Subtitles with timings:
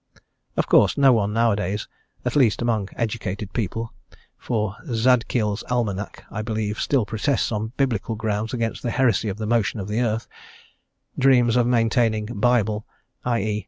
[0.57, 1.87] Of course no one nowadays
[2.25, 3.93] (at least among educated people,
[4.35, 9.45] for Zadkiel's Almanac I believe still protests on Biblical grounds against the heresy of the
[9.45, 10.27] motion of the earth)
[11.19, 12.87] dreams of maintaining Bible,
[13.23, 13.59] i e.